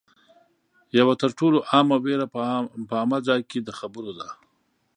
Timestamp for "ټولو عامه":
1.39-1.97